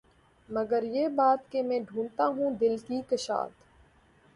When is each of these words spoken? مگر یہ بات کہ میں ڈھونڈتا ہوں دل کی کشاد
مگر 0.49 0.83
یہ 0.85 1.07
بات 1.07 1.51
کہ 1.51 1.61
میں 1.63 1.79
ڈھونڈتا 1.79 2.27
ہوں 2.27 2.55
دل 2.55 2.75
کی 2.87 3.01
کشاد 3.09 3.49